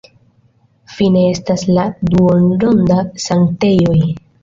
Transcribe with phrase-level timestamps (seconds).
[0.93, 3.01] Fine estas la duonronda
[3.31, 4.05] sanktejoj.